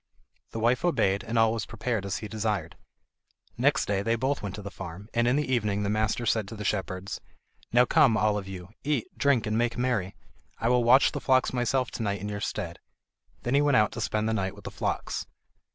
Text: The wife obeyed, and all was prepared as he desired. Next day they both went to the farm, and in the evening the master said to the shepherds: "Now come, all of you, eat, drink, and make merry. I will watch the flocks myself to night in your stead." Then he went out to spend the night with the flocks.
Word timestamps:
The 0.49 0.59
wife 0.59 0.83
obeyed, 0.83 1.23
and 1.23 1.37
all 1.37 1.53
was 1.53 1.67
prepared 1.67 2.07
as 2.07 2.17
he 2.17 2.27
desired. 2.27 2.75
Next 3.55 3.85
day 3.85 4.01
they 4.01 4.15
both 4.15 4.41
went 4.41 4.55
to 4.55 4.63
the 4.63 4.71
farm, 4.71 5.07
and 5.13 5.27
in 5.27 5.35
the 5.35 5.53
evening 5.53 5.83
the 5.83 5.91
master 5.91 6.25
said 6.25 6.47
to 6.47 6.55
the 6.55 6.65
shepherds: 6.65 7.21
"Now 7.71 7.85
come, 7.85 8.17
all 8.17 8.35
of 8.35 8.47
you, 8.47 8.69
eat, 8.83 9.05
drink, 9.15 9.45
and 9.45 9.59
make 9.59 9.77
merry. 9.77 10.15
I 10.57 10.69
will 10.69 10.83
watch 10.83 11.11
the 11.11 11.21
flocks 11.21 11.53
myself 11.53 11.91
to 11.91 12.01
night 12.01 12.19
in 12.19 12.29
your 12.29 12.41
stead." 12.41 12.79
Then 13.43 13.53
he 13.53 13.61
went 13.61 13.77
out 13.77 13.91
to 13.91 14.01
spend 14.01 14.27
the 14.27 14.33
night 14.33 14.55
with 14.55 14.63
the 14.63 14.71
flocks. 14.71 15.27